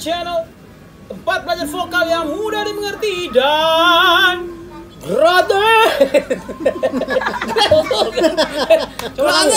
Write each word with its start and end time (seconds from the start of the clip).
channel 0.00 0.48
Tempat 1.12 1.44
belajar 1.44 1.68
vokal 1.68 2.08
yang 2.08 2.32
mudah 2.32 2.64
dimengerti 2.64 3.28
dan 3.28 4.48
gratis 5.04 6.00
Coba 9.16 9.30
kamu 9.30 9.52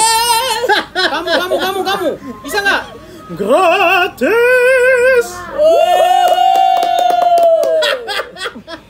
Kamu, 0.94 1.30
kamu, 1.32 1.55
kamu, 1.55 1.80
kamu 1.88 2.09
Bisa 2.44 2.59
nggak? 2.59 2.84
Gratis. 3.34 5.26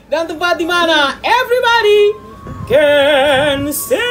Dan 0.10 0.26
tempat 0.30 0.58
di 0.62 0.66
mana 0.66 1.18
everybody 1.26 2.14
can 2.70 3.74
sing. 3.74 4.02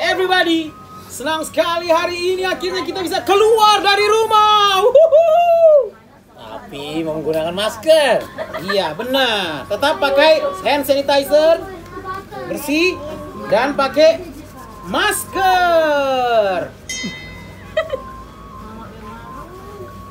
Everybody, 0.00 0.72
senang 1.20 1.44
sekali 1.44 1.92
hari 1.92 2.16
ini 2.32 2.48
akhirnya 2.48 2.80
kita 2.80 3.04
bisa 3.04 3.20
keluar 3.20 3.84
dari 3.84 4.08
rumah. 4.08 4.88
Tapi 6.32 7.04
menggunakan 7.04 7.52
masker. 7.52 8.24
Iya 8.64 8.96
benar, 8.96 9.68
tetap 9.68 10.00
pakai 10.00 10.40
hand 10.64 10.88
sanitizer 10.88 11.60
bersih 12.48 12.96
dan 13.52 13.76
pakai 13.76 14.24
masker. 14.88 16.72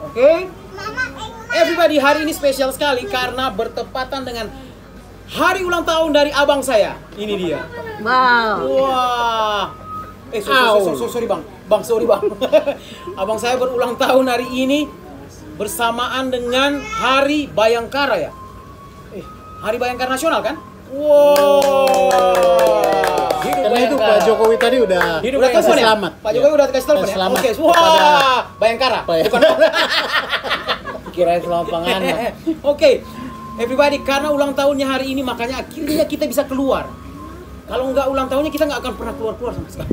Oke? 0.05 0.31
Everybody 1.49 1.97
hari 1.97 2.21
ini 2.21 2.37
spesial 2.37 2.69
sekali 2.69 3.09
karena 3.09 3.49
bertepatan 3.49 4.29
dengan 4.29 4.45
hari 5.25 5.65
ulang 5.65 5.81
tahun 5.81 6.13
dari 6.13 6.29
abang 6.29 6.61
saya. 6.61 6.93
Ini 7.17 7.33
dia. 7.33 7.65
Wow. 8.05 8.57
Wah. 8.77 9.88
Eh, 10.29 10.39
sorry, 10.39 10.53
sorry, 10.53 10.81
sorry, 10.85 10.97
sorry, 10.97 11.11
sorry, 11.11 11.27
bang. 11.27 11.41
Bang, 11.65 11.81
sorry 11.81 12.05
bang. 12.05 12.21
abang 13.21 13.41
saya 13.41 13.57
berulang 13.57 13.97
tahun 13.97 14.25
hari 14.29 14.45
ini 14.47 14.85
bersamaan 15.57 16.29
dengan 16.29 16.77
Hari 16.79 17.49
Bayangkara 17.49 18.15
ya. 18.15 18.31
Eh, 19.11 19.25
Hari 19.59 19.77
Bayangkara 19.81 20.13
Nasional 20.13 20.45
kan? 20.45 20.55
Wow. 20.89 22.81
Karena 23.39 23.79
itu 23.85 23.95
Pak 23.97 24.17
Jokowi 24.25 24.55
tadi 24.57 24.77
udah 24.81 25.21
Hidup 25.21 25.37
udah 25.41 25.49
telepon 25.51 25.77
ya? 25.77 25.83
selamat. 25.85 26.11
Pak 26.21 26.31
Jokowi 26.33 26.53
udah 26.53 26.67
kasih 26.69 26.87
telepon 26.87 27.07
ya? 27.07 27.15
Selamat 27.17 27.37
Oke, 27.37 27.49
wah, 27.57 27.73
kepada- 27.73 28.43
Bayangkara. 28.57 28.99
Ya? 29.05 29.23
Bukan 29.25 29.41
Kirain 31.13 31.41
selamat 31.41 31.67
panganan. 31.67 32.15
Oke, 32.71 32.91
everybody, 33.57 33.97
karena 34.01 34.29
ulang 34.29 34.53
tahunnya 34.53 34.85
hari 34.87 35.11
ini 35.11 35.25
makanya 35.25 35.65
akhirnya 35.65 36.05
kita 36.05 36.29
bisa 36.29 36.45
keluar. 36.45 36.85
Kalau 37.65 37.89
nggak 37.93 38.05
ulang 38.07 38.25
tahunnya 38.25 38.49
kita 38.49 38.65
nggak 38.65 38.79
akan 38.81 38.93
pernah 38.93 39.13
keluar-keluar 39.13 39.53
sama 39.53 39.69
sekali. 39.69 39.91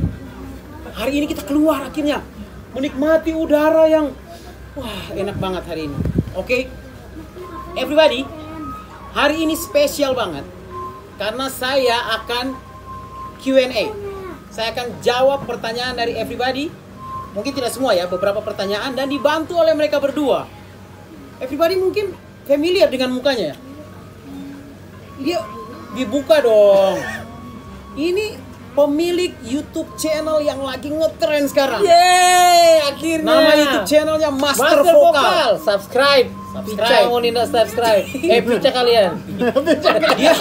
Hari 0.96 1.12
ini 1.12 1.28
kita 1.28 1.44
keluar 1.44 1.84
akhirnya 1.84 2.24
menikmati 2.72 3.36
udara 3.36 3.84
yang 3.84 4.16
wah 4.72 5.12
enak 5.12 5.36
banget 5.36 5.68
hari 5.68 5.92
ini. 5.92 5.98
Oke, 6.32 6.72
everybody, 7.76 8.24
hari 9.12 9.44
ini 9.44 9.52
spesial 9.52 10.16
banget 10.16 10.48
karena 11.20 11.52
saya 11.52 12.00
akan 12.16 12.56
Q&A. 13.44 13.92
Saya 14.48 14.72
akan 14.72 14.96
jawab 15.04 15.44
pertanyaan 15.44 15.92
dari 16.00 16.16
everybody. 16.16 16.72
Mungkin 17.36 17.52
tidak 17.52 17.76
semua 17.76 17.92
ya, 17.92 18.08
beberapa 18.08 18.40
pertanyaan 18.40 18.96
dan 18.96 19.12
dibantu 19.12 19.60
oleh 19.60 19.76
mereka 19.76 20.00
berdua. 20.00 20.48
Everybody 21.44 21.76
mungkin 21.76 22.16
familiar 22.48 22.88
dengan 22.88 23.12
mukanya 23.12 23.52
ya. 23.52 23.56
Dia 25.20 25.38
dibuka 25.92 26.40
dong. 26.40 26.96
Ini 28.00 28.45
pemilik 28.76 29.32
YouTube 29.40 29.88
channel 29.96 30.38
yang 30.38 30.60
lagi 30.60 30.92
ngetren 30.92 31.48
sekarang. 31.48 31.80
Yeay, 31.80 32.84
akhirnya. 32.84 33.26
Nama 33.26 33.50
YouTube 33.56 33.86
channelnya 33.88 34.30
Master, 34.30 34.84
Master 34.84 34.94
Vokal. 34.94 35.00
Vokal. 35.16 35.50
Subscribe. 35.58 36.26
Subscribe. 36.52 36.88
Pica 37.00 37.08
mau 37.08 37.20
tidak 37.20 37.46
subscribe. 37.48 38.04
Eh, 38.36 38.40
pica 38.44 38.70
kalian. 38.70 39.10
Dia 40.16 40.32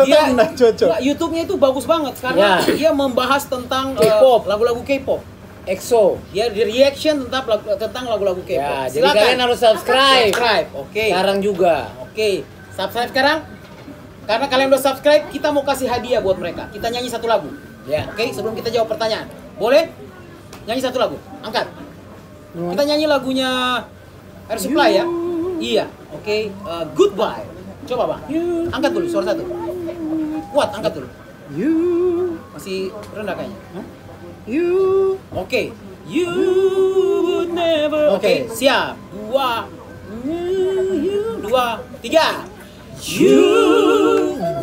dia 0.00 0.18
dia 0.26 0.46
cocok. 0.54 0.88
YouTube-nya 0.98 1.42
itu 1.46 1.54
bagus 1.56 1.84
banget 1.84 2.14
karena 2.18 2.62
Ya. 2.62 2.74
dia 2.74 2.90
membahas 2.90 3.46
tentang 3.46 3.94
eh, 3.94 4.02
K-pop. 4.02 4.46
lagu-lagu 4.46 4.82
K-pop. 4.82 5.20
EXO. 5.68 6.18
Dia 6.32 6.48
di 6.50 6.64
reaction 6.64 7.28
tentang 7.28 7.44
lagu, 7.46 7.66
tentang 7.76 8.04
lagu-lagu 8.08 8.40
K-pop. 8.42 8.74
Ya, 8.80 8.88
jadi 8.88 9.06
Silakan. 9.06 9.18
kalian 9.22 9.40
harus 9.44 9.58
subscribe. 9.60 10.30
Subscribe. 10.32 10.66
Oke. 10.74 11.04
Sekarang 11.10 11.38
juga. 11.38 11.74
Oke, 12.00 12.30
subscribe 12.74 13.10
sekarang. 13.12 13.38
Karena 14.30 14.46
kalian 14.46 14.70
udah 14.70 14.78
subscribe, 14.78 15.26
kita 15.26 15.50
mau 15.50 15.66
kasih 15.66 15.90
hadiah 15.90 16.22
buat 16.22 16.38
mereka. 16.38 16.70
Kita 16.70 16.86
nyanyi 16.86 17.10
satu 17.10 17.26
lagu. 17.26 17.50
Ya. 17.82 18.06
Oke, 18.06 18.30
sebelum 18.30 18.54
kita 18.54 18.70
jawab 18.70 18.94
pertanyaan. 18.94 19.26
Boleh? 19.58 19.90
Nyanyi 20.70 20.78
satu 20.78 21.02
lagu. 21.02 21.18
Angkat. 21.42 21.66
Kita 22.54 22.82
nyanyi 22.86 23.10
lagunya 23.10 23.82
Air 24.46 24.58
Supply 24.62 25.02
ya. 25.02 25.04
Iya. 25.58 25.84
Oke, 26.14 26.46
eh, 26.46 26.84
goodbye. 26.94 27.42
Coba, 27.90 28.14
Bang. 28.14 28.22
Angkat 28.70 28.90
dulu 28.94 29.06
suara 29.10 29.34
satu. 29.34 29.42
Kuat, 30.54 30.70
angkat 30.78 30.92
dulu. 30.94 31.08
You, 31.50 31.74
Masih 32.54 32.94
rendah 33.10 33.34
kayaknya. 33.34 33.58
you. 34.46 35.18
Oke. 35.34 35.74
You 36.06 36.30
would 37.26 37.50
never. 37.50 38.14
Oke, 38.14 38.46
Oke. 38.46 38.54
siap. 38.54 38.94
Dua. 39.10 39.66
Dua. 41.42 41.82
Tiga. 41.98 42.46
You 43.00 43.79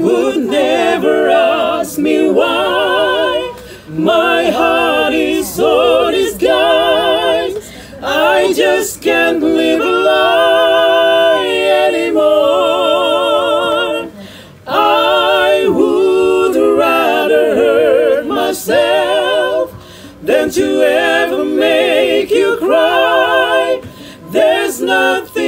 would 0.07 0.39
never 0.39 1.29
ask 1.29 1.99
me 1.99 2.29
why 2.29 3.53
my 3.89 4.49
heart 4.49 5.13
is 5.13 5.45
so 5.53 6.09
disguised. 6.11 7.73
I 8.01 8.53
just 8.53 9.01
can't 9.01 9.41
live 9.41 9.81
a 9.81 9.95
lie 10.09 11.47
anymore. 11.89 12.23
I 14.65 15.67
would 15.77 16.55
rather 16.55 17.45
hurt 17.61 18.25
myself 18.27 19.65
than 20.21 20.49
to 20.51 20.67
ever 20.83 21.43
make 21.43 22.29
you 22.31 22.55
cry. 22.59 23.81
There's 24.31 24.79
nothing 24.81 25.46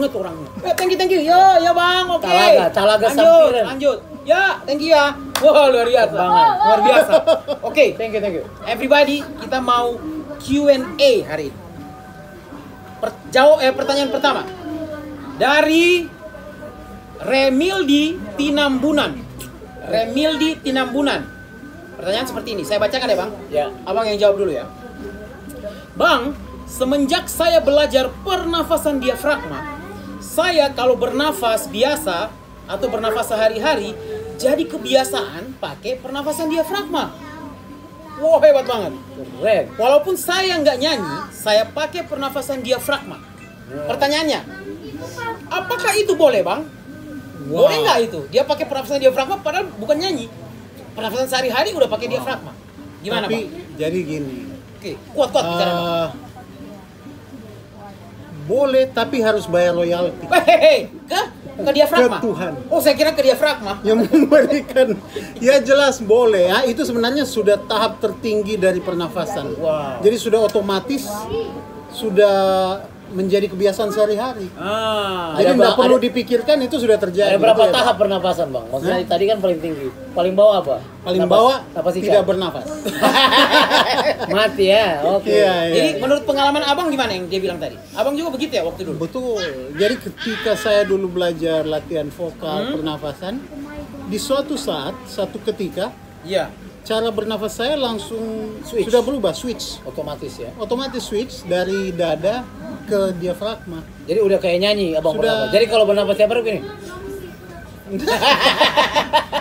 banget 0.00 0.16
orangnya. 0.16 0.48
Eh, 0.64 0.72
thank 0.72 0.90
you, 0.90 0.96
thank 0.96 1.12
you. 1.12 1.20
Ya, 1.20 1.60
ya 1.60 1.72
bang, 1.76 2.06
oke. 2.08 2.24
Talaga, 2.24 2.64
talaga 2.72 3.06
lanjut, 3.06 3.20
sampiran. 3.20 3.64
lanjut. 3.68 3.98
Ya, 4.24 4.42
thank 4.64 4.80
you 4.80 4.90
ya. 4.90 5.12
Wah, 5.40 5.68
luar 5.68 5.84
biasa. 5.86 6.16
Banget. 6.16 6.48
Luar 6.56 6.80
biasa. 6.80 7.12
Oke, 7.60 7.84
Thank 7.96 8.12
you, 8.12 8.20
thank 8.20 8.36
you. 8.36 8.44
everybody, 8.64 9.20
kita 9.20 9.58
mau 9.60 9.96
Q&A 10.40 11.12
hari 11.24 11.52
ini. 11.52 11.58
Per- 13.00 13.20
jawab 13.28 13.60
eh, 13.60 13.72
pertanyaan 13.72 14.08
pertama 14.08 14.42
dari 15.36 16.04
Remildi 17.20 18.16
Tinambunan. 18.36 19.12
Remildi 19.84 20.60
Tinambunan. 20.60 21.20
Pertanyaan 21.96 22.28
seperti 22.28 22.56
ini. 22.56 22.62
Saya 22.64 22.80
bacakan 22.80 23.08
ya, 23.08 23.16
Bang. 23.16 23.30
Ya. 23.48 23.66
Abang 23.84 24.04
yang 24.04 24.16
jawab 24.16 24.40
dulu 24.40 24.52
ya. 24.52 24.64
Bang, 25.96 26.32
semenjak 26.64 27.24
saya 27.26 27.60
belajar 27.60 28.12
pernafasan 28.22 29.00
diafragma, 29.00 29.79
saya 30.20 30.70
kalau 30.76 30.94
bernafas 31.00 31.66
biasa 31.66 32.28
atau 32.68 32.86
bernafas 32.86 33.26
sehari-hari, 33.32 33.96
jadi 34.36 34.62
kebiasaan 34.68 35.58
pakai 35.58 35.98
pernafasan 35.98 36.52
diafragma. 36.52 37.10
Wow, 38.20 38.36
hebat 38.44 38.68
banget. 38.68 38.92
Keren. 39.40 39.64
Walaupun 39.80 40.14
saya 40.14 40.60
nggak 40.60 40.76
nyanyi, 40.76 41.14
saya 41.32 41.64
pakai 41.72 42.04
pernafasan 42.04 42.60
diafragma. 42.60 43.16
Pertanyaannya, 43.70 44.40
apakah 45.48 45.92
itu 45.96 46.12
boleh, 46.12 46.44
Bang? 46.44 46.68
Boleh 47.48 47.80
nggak 47.80 47.98
itu? 48.12 48.20
Dia 48.28 48.44
pakai 48.44 48.68
pernafasan 48.68 49.00
diafragma 49.00 49.40
padahal 49.40 49.72
bukan 49.80 49.96
nyanyi. 49.96 50.28
Pernafasan 50.92 51.32
sehari-hari 51.32 51.72
udah 51.72 51.88
pakai 51.88 52.12
diafragma. 52.12 52.52
Gimana, 53.00 53.24
Tapi 53.24 53.48
Bang? 53.48 53.80
jadi 53.80 53.98
gini. 54.04 54.36
Oke, 54.76 54.92
kuat-kuat 55.16 55.44
bicara, 55.48 55.72
Bang. 55.72 56.12
Eh, 58.50 58.52
boleh 58.52 58.84
tapi 58.90 59.22
harus 59.22 59.46
bayar 59.46 59.78
royalti. 59.78 60.26
Hehehe, 60.26 60.90
ke 61.06 61.20
ke 61.60 61.70
diafragma. 61.70 62.18
Ke 62.18 62.26
Tuhan. 62.26 62.52
Oh, 62.66 62.80
saya 62.82 62.98
kira 62.98 63.14
ke 63.14 63.22
diafragma. 63.22 63.78
yang 63.86 64.02
memberikan 64.02 64.98
ya 65.38 65.62
jelas 65.62 66.02
boleh 66.02 66.50
ya 66.50 66.66
itu 66.66 66.82
sebenarnya 66.82 67.22
sudah 67.22 67.54
tahap 67.70 68.02
tertinggi 68.02 68.58
dari 68.58 68.82
pernafasan 68.82 69.54
Wow. 69.54 70.00
jadi 70.00 70.16
sudah 70.16 70.40
otomatis 70.40 71.04
sudah 71.92 72.38
menjadi 73.10 73.46
kebiasaan 73.46 73.90
sehari-hari. 73.90 74.46
Ah. 74.54 75.34
Jadi 75.34 75.50
nggak 75.52 75.74
perlu 75.74 75.96
ada- 75.96 76.04
dipikirkan 76.04 76.56
itu 76.60 76.76
sudah 76.76 76.94
terjadi. 76.96 77.34
Ada 77.34 77.40
berapa 77.40 77.58
Itu 77.58 77.66
ya, 77.66 77.74
tahap 77.74 77.94
pernapasan 77.96 78.46
bang? 78.48 78.64
Maksudnya 78.66 78.96
Hah? 78.96 79.08
tadi 79.08 79.24
kan 79.26 79.38
paling 79.38 79.58
tinggi, 79.58 79.86
paling 80.10 80.34
bawah 80.34 80.56
apa? 80.58 80.76
Paling 81.00 81.20
Napas- 81.20 81.34
bawah 81.34 81.56
napas 81.72 81.92
ikan. 81.92 82.04
tidak 82.04 82.22
bernafas. 82.24 82.66
Mati 84.30 84.66
ya, 84.68 84.88
oke. 85.02 85.26
Iya, 85.26 85.54
iya. 85.64 85.74
Jadi 85.74 85.88
menurut 85.98 86.22
pengalaman 86.22 86.62
abang 86.62 86.86
gimana 86.88 87.10
yang 87.10 87.26
dia 87.26 87.40
bilang 87.40 87.58
tadi? 87.58 87.76
Abang 87.92 88.14
juga 88.14 88.30
begitu 88.30 88.52
ya 88.52 88.62
waktu 88.62 88.82
dulu? 88.84 88.96
Betul. 89.02 89.42
Jadi 89.74 89.94
ketika 89.98 90.52
saya 90.54 90.82
dulu 90.82 91.10
belajar 91.10 91.64
latihan 91.64 92.08
vokal 92.08 92.74
pernafasan, 92.74 93.42
di 94.06 94.18
suatu 94.18 94.54
saat, 94.54 94.94
satu 95.04 95.38
ketika, 95.42 95.90
Iya. 96.20 96.52
Cara 96.80 97.08
bernafas 97.08 97.52
saya 97.54 97.74
langsung 97.74 98.56
Switch. 98.62 98.88
sudah 98.88 99.00
berubah, 99.00 99.32
switch. 99.32 99.78
Otomatis 99.82 100.36
ya. 100.36 100.50
Otomatis 100.56 101.02
switch 101.02 101.44
dari 101.44 101.92
dada 101.92 102.42
ke 102.84 103.14
diafragma. 103.16 103.84
Jadi 104.04 104.18
udah 104.18 104.38
kayak 104.38 104.58
nyanyi 104.60 104.94
abang 104.94 105.14
Sudah. 105.14 105.46
bernapas. 105.46 105.52
Jadi 105.52 105.64
kalau 105.66 105.84
bernapas 105.84 106.14
tiap 106.16 106.28
hari 106.28 106.40
begini. 106.40 106.60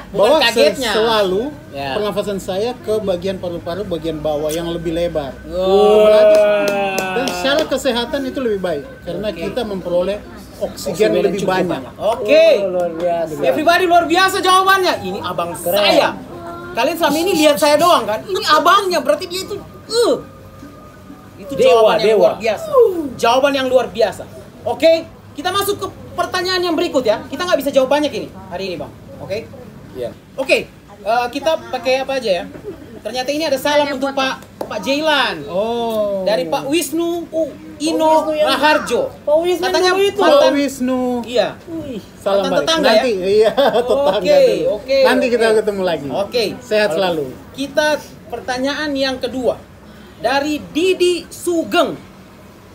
Bahwa 0.10 0.42
kagetnya. 0.42 0.90
selalu 0.90 1.54
Ya. 1.70 1.94
pernafasan 1.94 2.42
saya 2.42 2.74
ke 2.76 2.98
bagian 3.00 3.38
paru-paru 3.38 3.86
bagian 3.86 4.18
bawah 4.18 4.50
yang 4.50 4.66
lebih 4.68 4.90
lebar. 4.90 5.38
Oh. 5.48 6.10
Dan 7.14 7.30
secara 7.30 7.62
kesehatan 7.64 8.26
itu 8.26 8.42
lebih 8.42 8.58
baik 8.58 8.86
karena 9.06 9.30
kita 9.30 9.62
memperoleh 9.62 10.18
oksigen, 10.60 11.14
lebih 11.14 11.40
cukup 11.40 11.62
banyak. 11.62 11.82
Oke. 11.96 12.46
Oh, 12.60 12.74
luar 12.74 12.92
biasa. 12.92 13.38
Everybody 13.40 13.86
luar 13.86 14.06
biasa 14.10 14.42
jawabannya. 14.42 14.94
Ini 15.06 15.20
abang 15.22 15.54
saya. 15.54 16.18
Kalian 16.76 16.96
selama 16.96 17.18
ini 17.18 17.32
lihat 17.36 17.58
saya 17.58 17.76
doang 17.76 18.06
kan? 18.06 18.20
Ini 18.24 18.46
abangnya 18.50 19.00
berarti 19.02 19.26
dia 19.26 19.42
itu 19.44 19.56
uh. 19.90 20.16
Itu 21.40 21.56
Dewa, 21.56 21.96
jawaban 21.96 21.98
yang 21.98 22.08
dewa. 22.08 22.20
luar 22.20 22.36
biasa. 22.38 22.68
Jawaban 23.16 23.54
yang 23.56 23.68
luar 23.72 23.88
biasa. 23.90 24.24
Oke, 24.68 24.92
kita 25.40 25.50
masuk 25.56 25.76
ke 25.80 25.88
pertanyaan 26.20 26.62
yang 26.62 26.76
berikut 26.76 27.02
ya. 27.08 27.24
Kita 27.32 27.48
nggak 27.48 27.60
bisa 27.64 27.72
jawab 27.72 27.88
banyak 27.88 28.12
ini 28.12 28.28
hari 28.52 28.64
ini, 28.70 28.76
Bang. 28.76 28.92
Oke? 29.24 29.48
Iya. 29.96 30.12
Oke, 30.36 30.68
eh, 31.00 31.28
kita 31.32 31.56
pakai 31.72 32.04
apa 32.04 32.20
aja 32.20 32.44
ya? 32.44 32.46
Ternyata 33.00 33.30
ini 33.32 33.44
ada 33.48 33.56
salam 33.56 33.96
untuk 33.96 34.12
Pak 34.12 34.34
Pak 34.68 34.80
Jailan. 34.84 35.48
Oh. 35.48 36.28
Dari 36.28 36.46
Pak 36.52 36.68
Wisnu 36.68 37.26
uh, 37.32 37.50
Ino 37.80 38.28
Raharjo. 38.28 39.02
Pak 39.24 39.38
Wisnu 39.40 39.64
Katanya 39.64 39.92
itu. 39.96 40.20
Pak 40.20 40.52
Wisnu. 40.52 41.02
Iya. 41.24 41.48
Salam 42.20 42.52
Mantan 42.52 42.52
balik. 42.52 42.68
tetangga 42.68 42.90
Nanti 42.92 43.12
ya? 43.12 43.26
iya 43.26 43.52
tetangga 43.88 44.20
Oke, 44.20 44.36
dulu. 44.36 44.64
oke, 44.76 44.98
Nanti 45.08 45.26
kita 45.32 45.46
oke. 45.48 45.58
ketemu 45.64 45.82
lagi. 45.82 46.08
Oke. 46.12 46.44
Sehat 46.60 46.90
selalu. 46.92 47.26
Kita 47.56 47.88
pertanyaan 48.28 48.92
yang 48.92 49.16
kedua 49.18 49.56
dari 50.20 50.60
Didi 50.60 51.24
Sugeng. 51.28 51.96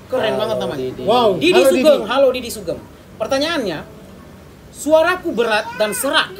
Keren 0.05 0.33
Halo, 0.33 0.41
banget 0.41 0.56
namanya. 0.61 0.81
Didi. 0.81 1.03
Wow. 1.05 1.29
Didi 1.37 1.53
halo 1.59 1.71
Sugeng, 1.71 2.01
Didi. 2.01 2.09
halo 2.09 2.27
Didi 2.33 2.51
Sugeng. 2.51 2.81
Pertanyaannya, 3.15 3.79
suaraku 4.71 5.29
berat 5.31 5.67
dan 5.77 5.93
serak. 5.93 6.33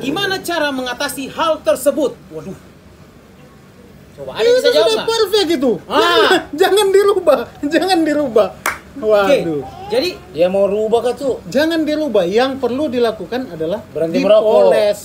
Gimana 0.00 0.40
cara 0.40 0.68
mengatasi 0.70 1.28
hal 1.30 1.60
tersebut? 1.60 2.16
Waduh. 2.30 2.56
Coba 4.14 4.30
ada 4.38 4.46
bisa 4.46 4.70
jawab 4.70 4.88
sudah 4.94 5.06
perfect 5.10 5.48
itu. 5.58 5.72
Ah. 5.90 5.98
Jangan, 5.98 6.40
jangan 6.54 6.86
dirubah, 6.94 7.38
jangan 7.66 7.98
dirubah. 8.06 8.48
Waduh. 8.94 9.62
Jadi 9.90 10.10
Dia 10.30 10.46
mau 10.46 10.70
rubah 10.70 11.10
kah 11.10 11.14
tuh? 11.18 11.42
Jangan 11.50 11.82
dirubah. 11.82 12.22
Yang 12.22 12.62
perlu 12.62 12.86
dilakukan 12.86 13.50
adalah 13.50 13.82
Berhenti 13.90 14.22
merokok. 14.22 14.70
dipoles 14.70 15.00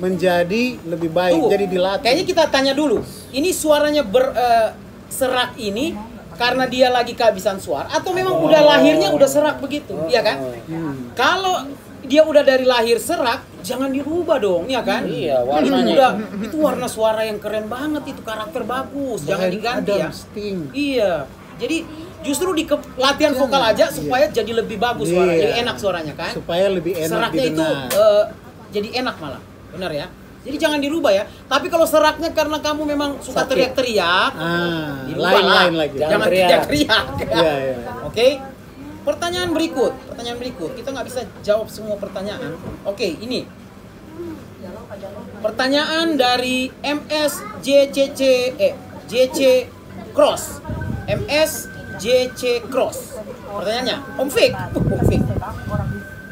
menjadi 0.00 0.64
lebih 0.88 1.10
baik. 1.12 1.36
Tuh, 1.36 1.50
Jadi 1.52 1.64
dilatih. 1.68 2.02
Kayaknya 2.08 2.24
kita 2.24 2.44
tanya 2.48 2.72
dulu. 2.72 3.04
Ini 3.28 3.50
suaranya 3.52 4.00
ber 4.00 4.32
eh, 4.32 4.68
serak 5.12 5.60
ini 5.60 5.92
karena 6.38 6.64
dia 6.70 6.88
lagi 6.88 7.12
kehabisan 7.18 7.58
suara 7.58 7.90
atau 7.90 8.14
memang 8.14 8.38
udah 8.38 8.62
lahirnya 8.62 9.10
udah 9.10 9.26
serak 9.26 9.58
begitu, 9.58 9.90
iya 10.06 10.22
kan? 10.22 10.38
Hmm. 10.70 11.10
Kalau 11.18 11.66
dia 12.08 12.22
udah 12.22 12.42
dari 12.42 12.64
lahir 12.64 12.96
serak, 12.98 13.44
jangan 13.60 13.88
dirubah 13.88 14.36
dong, 14.38 14.64
iya 14.64 14.80
kan? 14.80 15.04
Iya, 15.04 15.38
Itu 15.38 15.48
warnanya. 15.68 15.92
udah 15.92 16.10
itu 16.40 16.56
warna 16.56 16.86
suara 16.86 17.22
yang 17.22 17.36
keren 17.36 17.66
banget 17.66 18.02
itu 18.08 18.20
karakter 18.20 18.64
bagus, 18.64 19.22
jangan 19.22 19.48
diganti 19.48 19.92
ya. 19.92 20.08
Sting. 20.10 20.58
Iya. 20.72 21.12
Jadi 21.56 21.76
justru 22.20 22.50
di 22.52 22.64
ke- 22.64 22.80
latihan 22.96 23.30
vokal 23.32 23.62
aja 23.62 23.86
supaya 23.88 24.26
jadi 24.28 24.52
lebih 24.52 24.76
bagus 24.76 25.06
suara, 25.06 25.28
Iya. 25.28 25.40
jadi 25.40 25.52
enak 25.62 25.76
suaranya 25.76 26.14
kan? 26.14 26.30
Supaya 26.32 26.66
lebih 26.68 26.96
enak 26.96 27.12
seraknya 27.12 27.44
itu 27.44 27.60
didengar. 27.60 27.90
eh, 27.92 28.24
jadi 28.68 28.88
enak 28.98 29.16
malah 29.16 29.42
benar 29.68 29.88
ya 29.90 30.06
jadi 30.38 30.56
jangan 30.56 30.78
dirubah 30.78 31.08
ya 31.10 31.24
tapi 31.44 31.66
kalau 31.66 31.84
seraknya 31.84 32.30
karena 32.30 32.56
kamu 32.58 32.82
memang 32.86 33.10
suka 33.18 33.44
teriak-teriak 33.44 34.32
ah, 34.32 35.04
lain-lain 35.04 35.74
lagi. 35.74 35.96
Jangan 35.96 36.12
jangan 36.14 36.26
teriak. 36.26 36.48
teriak-teriak 36.64 37.04
Iya, 37.28 37.52
iya. 37.58 37.76
oke 38.02 38.26
pertanyaan 39.08 39.56
berikut 39.56 39.96
pertanyaan 40.12 40.36
berikut 40.36 40.76
kita 40.76 40.92
nggak 40.92 41.06
bisa 41.08 41.24
jawab 41.40 41.72
semua 41.72 41.96
pertanyaan 41.96 42.60
oke 42.84 43.08
ini 43.08 43.48
pertanyaan 45.40 46.20
dari 46.20 46.68
MS 46.84 47.64
JCC 47.64 48.20
eh 48.60 48.76
JC 49.08 49.64
Cross 50.12 50.60
MS 51.08 51.72
JC 51.96 52.68
Cross 52.68 53.16
pertanyaannya 53.48 53.96
Om 54.20 54.28
Fik 54.28 54.52
Om 54.76 55.02
Fik 55.08 55.22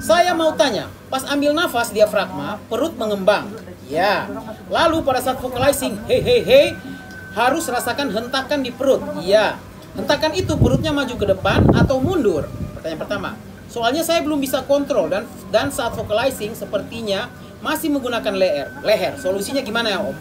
saya 0.07 0.39
mau 0.39 0.55
tanya, 0.55 0.87
pas 1.11 1.27
ambil 1.27 1.51
nafas 1.51 1.91
diafragma, 1.91 2.63
perut 2.71 2.95
mengembang. 2.95 3.51
Ya. 3.91 4.31
Lalu 4.71 5.03
pada 5.03 5.19
saat 5.19 5.43
vocalizing, 5.43 5.99
hei 6.07 6.23
hei 6.23 6.41
hei, 6.47 6.67
harus 7.35 7.67
rasakan 7.67 8.15
hentakan 8.15 8.63
di 8.63 8.71
perut. 8.71 9.03
Iya. 9.19 9.59
Hentakan 9.99 10.37
itu 10.39 10.55
perutnya 10.61 10.95
maju 10.95 11.11
ke 11.11 11.27
depan 11.27 11.75
atau 11.75 11.99
mundur? 11.99 12.47
Pertanyaan 12.87 13.03
pertama. 13.03 13.31
Soalnya 13.67 14.07
saya 14.07 14.23
belum 14.23 14.39
bisa 14.39 14.63
kontrol 14.63 15.11
dan 15.11 15.27
dan 15.51 15.75
saat 15.75 15.99
vocalizing 15.99 16.55
sepertinya 16.55 17.27
masih 17.59 17.91
menggunakan 17.91 18.31
leher. 18.31 18.71
Leher. 18.87 19.19
Solusinya 19.19 19.59
gimana 19.59 19.91
ya, 19.91 19.99
Om? 20.07 20.15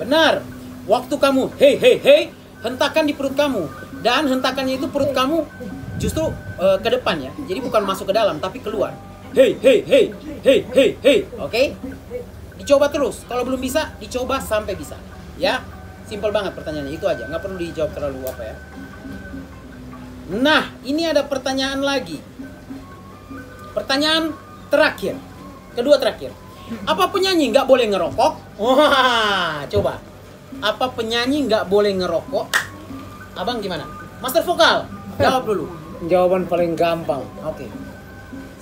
Benar. 0.00 0.40
Waktu 0.88 1.12
kamu 1.20 1.52
hei 1.60 1.76
hei 1.76 2.00
hei, 2.00 2.22
hentakan 2.64 3.04
di 3.04 3.12
perut 3.12 3.36
kamu 3.36 3.68
dan 4.00 4.24
hentakannya 4.32 4.80
itu 4.80 4.88
perut 4.88 5.12
kamu 5.12 5.44
justru 6.00 6.32
eh, 6.56 6.80
ke 6.80 6.88
depan 6.88 7.20
ya. 7.20 7.36
Jadi 7.44 7.60
bukan 7.60 7.84
masuk 7.84 8.08
ke 8.08 8.16
dalam 8.16 8.40
tapi 8.40 8.64
keluar. 8.64 8.96
Hei 9.36 9.60
hei 9.60 9.84
hei 9.84 10.04
hei 10.40 10.58
hei 10.72 10.90
hei. 11.04 11.18
Oke? 11.36 11.76
Dicoba 12.56 12.88
terus. 12.88 13.28
Kalau 13.28 13.44
belum 13.44 13.60
bisa, 13.60 13.92
dicoba 14.00 14.40
sampai 14.40 14.72
bisa. 14.72 14.96
Ya. 15.36 15.60
Simpel 16.08 16.32
banget 16.32 16.56
pertanyaannya 16.56 16.96
itu 16.96 17.04
aja. 17.04 17.28
Nggak 17.28 17.44
perlu 17.44 17.60
dijawab 17.60 17.92
terlalu 17.92 18.24
apa 18.24 18.42
ya. 18.48 18.56
Nah, 20.30 20.78
ini 20.86 21.10
ada 21.10 21.26
pertanyaan 21.26 21.82
lagi. 21.82 22.22
Pertanyaan 23.74 24.30
terakhir. 24.70 25.18
Kedua 25.74 25.98
terakhir. 25.98 26.30
Apa 26.86 27.10
penyanyi 27.10 27.50
nggak 27.50 27.66
boleh 27.66 27.90
ngerokok? 27.90 28.32
Wah, 28.62 29.66
coba. 29.66 29.98
Apa 30.62 30.86
penyanyi 30.94 31.50
nggak 31.50 31.66
boleh 31.66 31.98
ngerokok? 31.98 32.46
Abang 33.34 33.58
gimana? 33.58 33.90
Master 34.22 34.46
vokal, 34.46 34.86
jawab 35.18 35.42
dulu. 35.50 35.66
Jawaban 36.10 36.46
paling 36.46 36.78
gampang. 36.78 37.26
Oke. 37.42 37.66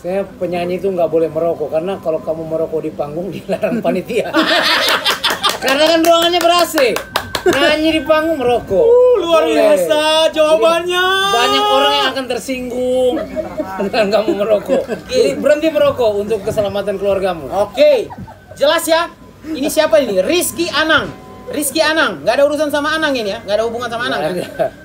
Saya 0.01 0.25
penyanyi 0.25 0.81
itu 0.81 0.89
nggak 0.89 1.11
boleh 1.11 1.29
merokok 1.29 1.75
karena 1.75 1.99
kalau 2.01 2.23
kamu 2.23 2.49
merokok 2.49 2.81
di 2.81 2.91
panggung 2.97 3.29
dilarang 3.35 3.85
panitia. 3.85 4.33
karena 5.65 5.85
kan 5.85 6.01
ruangannya 6.01 6.41
ber-AC. 6.41 6.77
Nyanyi 7.49 7.89
di 7.97 8.03
panggung 8.05 8.39
merokok. 8.39 8.85
Uh, 8.85 9.15
luar 9.21 9.43
Boleh. 9.45 9.57
biasa 9.57 10.01
jawabannya. 10.33 11.05
Banyak 11.33 11.65
orang 11.65 11.93
yang 11.93 12.09
akan 12.13 12.27
tersinggung 12.29 13.15
dengan 13.81 14.07
kamu 14.13 14.31
merokok. 14.37 14.83
Jadi 15.09 15.31
berhenti 15.41 15.69
merokok 15.73 16.11
untuk 16.21 16.45
keselamatan 16.45 17.01
keluargamu. 17.01 17.49
Oke, 17.49 18.09
jelas 18.55 18.85
ya. 18.85 19.09
Ini 19.49 19.69
siapa 19.71 20.03
ini? 20.03 20.21
Rizky 20.21 20.69
Anang. 20.69 21.09
Rizky 21.49 21.81
Anang, 21.81 22.21
nggak 22.21 22.35
ada 22.37 22.45
urusan 22.45 22.69
sama 22.69 22.93
Anang 22.93 23.17
ini 23.17 23.33
ya, 23.33 23.41
nggak 23.41 23.57
ada 23.57 23.65
hubungan 23.65 23.89
sama 23.89 24.13
Anang. 24.13 24.37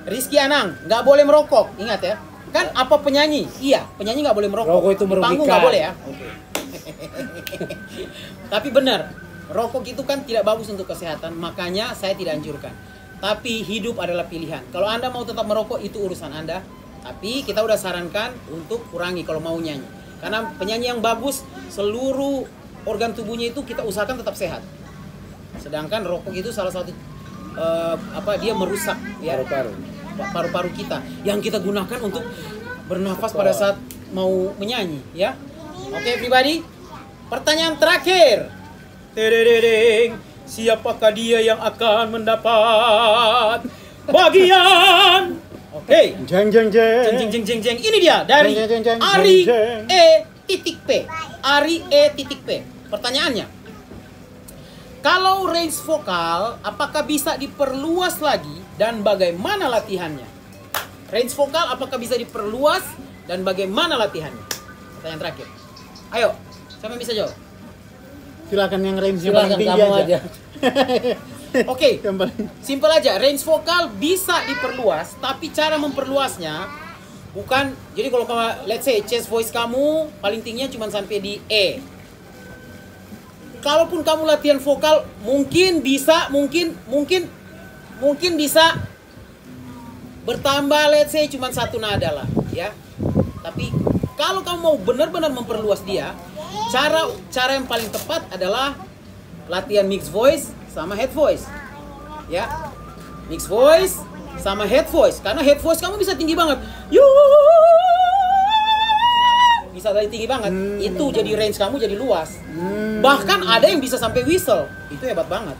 Rizky 0.08 0.40
Anang, 0.40 0.72
nggak 0.88 1.04
boleh 1.04 1.20
merokok. 1.28 1.76
Ingat 1.76 2.00
ya. 2.00 2.16
Kan 2.54 2.72
apa 2.72 2.96
penyanyi? 3.04 3.44
Iya, 3.60 3.84
penyanyi 4.00 4.24
nggak 4.24 4.32
boleh 4.32 4.48
merokok. 4.48 4.72
Rokok 4.72 4.90
itu 4.96 5.04
Di 5.04 5.12
Panggung 5.20 5.44
merugikan. 5.44 5.44
nggak 5.44 5.60
boleh 5.60 5.80
ya. 5.84 5.92
Tapi 8.54 8.68
benar, 8.72 9.12
rokok 9.50 9.84
itu 9.84 10.02
kan 10.04 10.24
tidak 10.24 10.46
bagus 10.46 10.68
untuk 10.72 10.88
kesehatan, 10.88 11.36
makanya 11.36 11.92
saya 11.92 12.16
tidak 12.16 12.40
anjurkan. 12.40 12.72
Tapi 13.20 13.64
hidup 13.64 13.96
adalah 14.00 14.28
pilihan. 14.28 14.60
Kalau 14.68 14.84
Anda 14.84 15.08
mau 15.08 15.24
tetap 15.24 15.48
merokok 15.48 15.80
itu 15.80 15.96
urusan 15.96 16.28
Anda. 16.28 16.60
Tapi 17.04 17.44
kita 17.44 17.60
udah 17.60 17.76
sarankan 17.76 18.32
untuk 18.48 18.84
kurangi 18.88 19.24
kalau 19.28 19.40
mau 19.40 19.56
nyanyi. 19.60 19.84
Karena 20.24 20.48
penyanyi 20.56 20.88
yang 20.88 21.00
bagus 21.04 21.44
seluruh 21.68 22.48
organ 22.84 23.12
tubuhnya 23.12 23.52
itu 23.52 23.60
kita 23.60 23.84
usahakan 23.84 24.20
tetap 24.24 24.32
sehat. 24.36 24.64
Sedangkan 25.60 26.00
rokok 26.04 26.32
itu 26.32 26.48
salah 26.48 26.72
satu 26.72 26.92
eh, 27.56 27.96
apa 28.12 28.40
dia 28.40 28.56
merusak 28.56 28.96
ya 29.20 29.36
Paru-paru. 29.36 29.72
pa- 30.16 30.30
paru-paru 30.32 30.70
kita 30.72 31.04
yang 31.28 31.44
kita 31.44 31.60
gunakan 31.60 32.00
untuk 32.00 32.24
bernafas 32.88 33.32
pada 33.36 33.52
saat 33.52 33.76
mau 34.16 34.52
menyanyi 34.56 35.00
ya. 35.12 35.36
Oke 35.92 36.08
everybody. 36.08 36.64
Pertanyaan 37.28 37.76
terakhir. 37.76 38.48
Terereng, 39.14 40.18
siapakah 40.42 41.14
dia 41.14 41.38
yang 41.38 41.62
akan 41.62 42.18
mendapat 42.18 43.62
bagian? 44.10 45.38
Oke. 45.70 46.18
Jeng 46.26 46.50
jeng 46.50 46.66
jeng. 46.74 47.14
jeng 47.14 47.30
jeng 47.30 47.44
jeng 47.46 47.60
jeng. 47.62 47.78
Ini 47.78 47.98
dia 48.02 48.26
dari 48.26 48.58
Jeng, 48.58 48.66
jeng, 48.66 48.82
jeng, 48.82 48.98
jeng, 48.98 49.14
Ari 49.14 49.38
jeng. 49.46 49.86
E 49.86 50.06
titik 50.50 50.82
P. 50.82 51.06
Ari 51.46 51.86
E 51.86 52.02
titik 52.18 52.42
P. 52.42 52.66
Pertanyaannya, 52.90 53.46
kalau 54.98 55.46
range 55.46 55.78
vokal, 55.86 56.58
apakah 56.66 57.06
bisa 57.06 57.38
diperluas 57.38 58.18
lagi 58.18 58.58
dan 58.74 59.06
bagaimana 59.06 59.70
latihannya? 59.70 60.26
Range 61.06 61.34
vokal 61.38 61.70
apakah 61.70 62.02
bisa 62.02 62.18
diperluas 62.18 62.82
dan 63.30 63.46
bagaimana 63.46 63.94
latihannya? 63.94 64.42
Pertanyaan 64.98 65.20
terakhir. 65.22 65.46
Ayo, 66.10 66.34
siapa 66.82 66.98
yang 66.98 67.02
bisa 67.02 67.14
jawab? 67.14 67.43
Silakan 68.50 68.80
yang 68.84 68.96
range 69.00 69.20
yang 69.24 69.34
paling 69.34 69.52
tinggi 69.56 69.80
aja. 69.80 69.98
aja. 70.00 70.18
Oke, 71.72 72.02
paling 72.02 72.50
Simpel 72.60 72.90
aja, 72.90 73.14
range 73.16 73.46
vokal 73.46 73.94
bisa 73.94 74.42
diperluas, 74.44 75.14
tapi 75.22 75.54
cara 75.54 75.78
memperluasnya 75.78 76.84
bukan 77.34 77.74
jadi 77.98 78.14
kalau 78.14 78.24
kamu 78.30 78.70
let's 78.70 78.86
say 78.86 79.02
chest 79.02 79.26
voice 79.26 79.50
kamu 79.50 80.06
paling 80.22 80.38
tingginya 80.38 80.70
cuma 80.70 80.86
sampai 80.86 81.18
di 81.18 81.34
E. 81.50 81.82
Kalaupun 83.58 84.06
kamu 84.06 84.22
latihan 84.22 84.62
vokal 84.62 85.02
mungkin 85.26 85.82
bisa 85.82 86.30
mungkin 86.30 86.78
mungkin 86.86 87.26
mungkin 87.98 88.38
bisa 88.38 88.78
bertambah 90.22 90.94
let's 90.94 91.10
say 91.10 91.26
cuma 91.26 91.50
satu 91.50 91.82
nada 91.82 92.22
lah 92.22 92.28
ya. 92.54 92.70
Tapi 93.42 93.74
kalau 94.14 94.46
kamu 94.46 94.58
mau 94.62 94.76
benar-benar 94.78 95.34
memperluas 95.34 95.82
dia, 95.82 96.14
cara 96.74 97.06
cara 97.30 97.54
yang 97.54 97.70
paling 97.70 97.86
tepat 97.86 98.26
adalah 98.34 98.74
latihan 99.46 99.86
mix 99.86 100.10
voice 100.10 100.50
sama 100.74 100.98
head 100.98 101.14
voice. 101.14 101.46
Ya. 102.26 102.50
Mix 103.30 103.46
voice 103.46 104.02
sama 104.42 104.66
head 104.66 104.90
voice. 104.90 105.22
Karena 105.22 105.38
head 105.46 105.62
voice 105.62 105.78
kamu 105.78 106.02
bisa 106.02 106.18
tinggi 106.18 106.34
banget. 106.34 106.58
Yo! 106.90 107.06
bisa 109.70 109.94
dari 109.94 110.10
tinggi 110.10 110.26
banget. 110.26 110.50
Itu 110.82 111.14
jadi 111.14 111.30
range 111.38 111.62
kamu 111.62 111.78
jadi 111.78 111.94
luas. 111.94 112.42
Bahkan 112.98 113.46
ada 113.46 113.70
yang 113.70 113.78
bisa 113.78 113.94
sampai 113.94 114.26
whistle. 114.26 114.66
Itu 114.90 115.06
hebat 115.06 115.30
banget. 115.30 115.54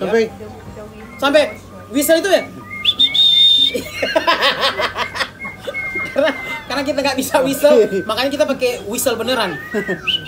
Sampai? 0.00 0.32
Sampai 1.20 1.60
whistle 1.92 2.24
itu 2.24 2.30
ya? 2.32 2.42
Karena 6.14 6.30
karena 6.68 6.82
kita 6.84 6.98
nggak 7.00 7.16
bisa 7.16 7.40
whistle 7.40 7.80
makanya 8.04 8.30
kita 8.30 8.44
pakai 8.44 8.84
whistle 8.84 9.16
beneran 9.16 9.56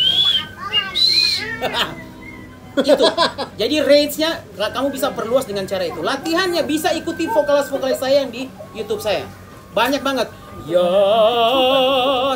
itu. 2.78 3.06
Jadi 3.60 3.76
range-nya 3.82 4.30
kamu 4.56 4.88
bisa 4.94 5.10
perluas 5.12 5.44
dengan 5.44 5.66
cara 5.66 5.84
itu. 5.84 6.00
Latihannya 6.00 6.62
bisa 6.64 6.94
ikuti 6.94 7.26
vokalis 7.26 7.68
vokalis 7.68 7.98
saya 7.98 8.24
yang 8.24 8.30
di 8.30 8.46
YouTube 8.72 9.02
saya. 9.02 9.26
Banyak 9.74 10.02
banget. 10.02 10.28
Ya 10.68 10.88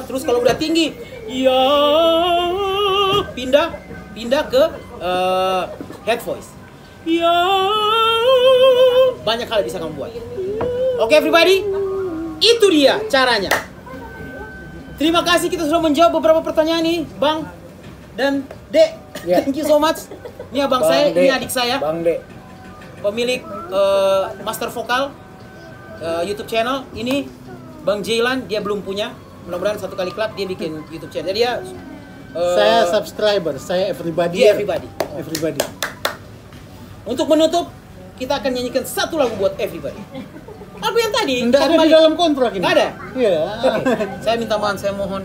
terus 0.09 0.25
kalau 0.25 0.40
udah 0.40 0.57
tinggi 0.57 0.97
ya 1.28 1.61
pindah 3.37 3.69
pindah 4.16 4.43
ke 4.49 4.62
eh, 5.02 5.62
head 6.09 6.21
voice. 6.25 6.50
Ya 7.04 7.37
banyak 9.25 9.49
hal 9.49 9.61
yang 9.64 9.69
bisa 9.69 9.78
kamu 9.81 9.95
buat. 9.97 10.12
Oke 11.04 11.21
everybody? 11.21 11.64
Itu 12.40 12.66
dia 12.73 13.00
caranya. 13.09 13.52
Terima 14.95 15.26
kasih 15.26 15.50
kita 15.50 15.66
sudah 15.66 15.83
menjawab 15.83 16.23
beberapa 16.23 16.38
pertanyaan 16.38 16.87
nih 16.87 17.00
bang 17.19 17.38
dan 18.14 18.47
dek 18.71 19.03
Ya. 19.25 19.40
thank 19.40 19.57
you 19.57 19.64
so 19.64 19.81
much 19.81 20.04
ini 20.52 20.61
abang 20.61 20.85
Bang 20.85 20.90
saya 20.93 21.04
De. 21.11 21.21
ini 21.21 21.28
adik 21.28 21.49
saya 21.49 21.76
Bang 21.81 22.04
De. 22.04 22.21
pemilik 23.00 23.40
eh, 23.73 24.23
master 24.45 24.69
vokal 24.69 25.11
eh, 25.99 26.23
YouTube 26.28 26.47
channel 26.47 26.85
ini 26.93 27.25
Bang 27.85 28.00
Jailan 28.00 28.45
dia 28.45 28.61
belum 28.61 28.81
punya 28.81 29.12
mudah-mudahan 29.45 29.76
satu 29.76 29.93
kali 29.93 30.12
kelak 30.12 30.33
dia 30.33 30.45
bikin 30.45 30.85
YouTube 30.88 31.09
channel 31.09 31.33
jadi 31.33 31.38
dia 31.40 31.52
eh, 32.37 32.54
saya 32.57 32.76
subscriber, 32.88 33.57
saya 33.57 33.88
everybody. 33.88 34.40
dia 34.40 34.52
everybody 34.52 34.88
Everybody. 35.14 35.61
untuk 37.04 37.28
menutup 37.28 37.69
kita 38.14 38.38
akan 38.38 38.50
nyanyikan 38.52 38.85
satu 38.85 39.16
lagu 39.16 39.35
buat 39.37 39.57
everybody 39.57 39.99
lagu 40.75 40.97
yang 41.00 41.12
tadi 41.12 41.37
Enggak 41.40 41.61
ada 41.64 41.76
di 41.81 41.88
dalam 41.88 42.12
kontrak 42.12 42.52
ini. 42.52 42.61
Nggak 42.61 42.75
ada? 42.76 42.88
Iya. 43.16 43.37
saya 44.21 44.37
minta 44.37 44.61
maaf 44.61 44.76
saya 44.76 44.93
mohon 44.93 45.25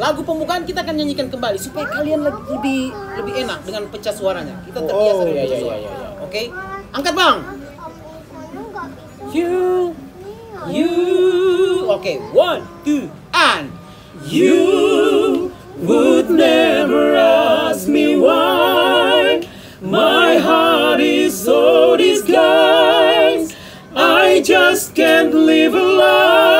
lagu 0.00 0.20
pembukaan 0.24 0.64
kita 0.64 0.80
akan 0.80 0.94
nyanyikan 0.96 1.28
kembali 1.28 1.58
supaya 1.60 1.86
kalian 1.92 2.24
lebih 2.24 2.92
lebih, 3.20 3.34
enak 3.44 3.58
dengan 3.64 3.82
pecah 3.92 4.14
suaranya. 4.14 4.56
Kita 4.64 4.80
terbiasa 4.80 5.20
Oh, 5.20 5.26
dengan 5.28 5.44
iya, 5.44 5.56
iya, 5.56 5.76
iya, 5.76 5.90
iya. 5.92 6.08
oke? 6.24 6.42
Angkat 6.92 7.14
bang. 7.14 7.38
You 9.32 9.92
you. 10.68 10.92
Oke 11.88 12.16
one 12.32 12.62
two 12.84 13.10
and 13.32 13.68
you 14.24 15.50
would 15.82 16.30
never 16.30 17.16
ask 17.16 17.88
me 17.88 18.16
why. 18.16 19.44
My 19.82 20.38
heart 20.38 21.00
is 21.02 21.34
so 21.34 21.96
disguised. 21.98 23.56
I 23.92 24.40
just 24.40 24.94
can't 24.94 25.34
live 25.34 25.74
a 25.76 25.82
lie 25.84 26.51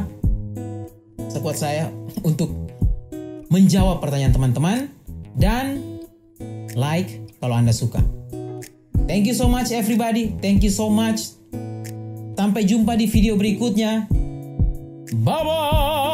sekuat 1.29 1.53
saya 1.53 1.93
untuk 2.25 2.49
menjawab 3.53 4.01
pertanyaan 4.01 4.33
teman-teman 4.33 4.77
dan 5.37 5.85
like 6.73 7.21
kalau 7.37 7.61
Anda 7.61 7.77
suka. 7.77 8.20
Thank 9.11 9.27
you 9.27 9.35
so 9.35 9.51
much 9.51 9.75
everybody. 9.75 10.31
Thank 10.39 10.63
you 10.63 10.71
so 10.71 10.87
much. 10.87 11.35
Sampai 12.39 12.63
jumpa 12.63 12.95
di 12.95 13.11
video 13.11 13.35
berikutnya. 13.35 14.07
Bye 15.11 15.43
bye. 15.43 16.10